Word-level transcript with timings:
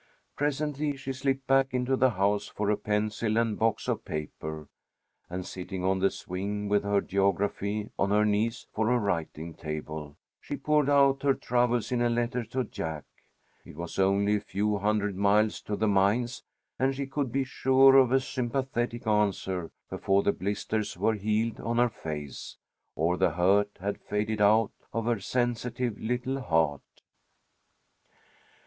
Presently 0.35 0.97
she 0.97 1.13
slipped 1.13 1.45
back 1.45 1.75
into 1.75 1.95
the 1.95 2.09
house 2.09 2.47
for 2.47 2.71
a 2.71 2.75
pencil 2.75 3.37
and 3.37 3.59
box 3.59 3.87
of 3.87 4.03
paper, 4.03 4.67
and 5.29 5.45
sitting 5.45 5.83
on 5.83 5.99
the 5.99 6.09
swing 6.09 6.67
with 6.67 6.81
her 6.81 7.01
geography 7.01 7.91
on 7.99 8.09
her 8.09 8.25
knees 8.25 8.65
for 8.73 8.89
a 8.89 8.97
writing 8.97 9.53
table, 9.53 10.17
she 10.39 10.57
poured 10.57 10.89
out 10.89 11.21
her 11.21 11.35
troubles 11.35 11.91
in 11.91 12.01
a 12.01 12.09
letter 12.09 12.43
to 12.45 12.63
Jack. 12.63 13.03
It 13.63 13.75
was 13.75 13.99
only 13.99 14.37
a 14.37 14.41
few 14.41 14.79
hundred 14.79 15.15
miles 15.15 15.61
to 15.61 15.75
the 15.75 15.87
mines, 15.87 16.41
and 16.79 16.95
she 16.95 17.05
could 17.05 17.31
be 17.31 17.43
sure 17.43 17.95
of 17.95 18.11
a 18.11 18.19
sympathetic 18.19 19.05
answer 19.05 19.69
before 19.87 20.23
the 20.23 20.33
blisters 20.33 20.97
were 20.97 21.13
healed 21.13 21.59
on 21.59 21.77
her 21.77 21.89
face, 21.89 22.57
or 22.95 23.17
the 23.17 23.29
hurt 23.33 23.77
had 23.79 24.01
faded 24.01 24.41
out 24.41 24.71
of 24.93 25.05
her 25.05 25.19
sensitive 25.19 25.99
little 25.99 26.41
heart. 26.41 27.03